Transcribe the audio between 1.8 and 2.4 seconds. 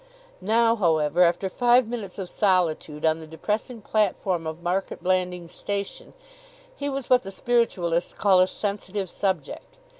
minutes of